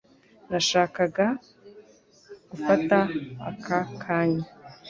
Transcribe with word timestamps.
nashakaga 0.49 1.27
gufata 2.51 2.97
aka 3.49 3.79
kanya 4.03 4.47